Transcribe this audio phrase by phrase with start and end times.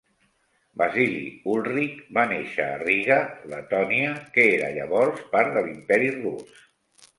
[0.81, 1.19] Vasili
[1.55, 3.19] Ulrikh va néixer a Riga,
[3.53, 6.61] Letònia, que era llavors part de l'Imperi Rus.